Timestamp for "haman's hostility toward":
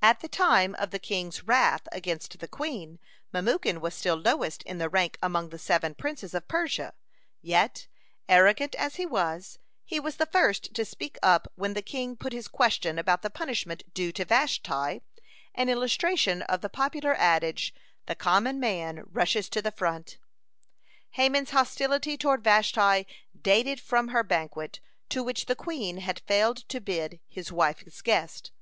21.18-22.42